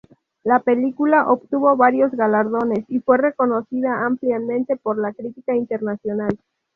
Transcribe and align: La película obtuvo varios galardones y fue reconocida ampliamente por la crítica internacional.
La 0.43 0.57
película 0.57 1.27
obtuvo 1.31 1.77
varios 1.77 2.11
galardones 2.13 2.85
y 2.87 3.01
fue 3.01 3.19
reconocida 3.19 4.03
ampliamente 4.03 4.75
por 4.75 4.97
la 4.97 5.13
crítica 5.13 5.55
internacional. 5.55 6.39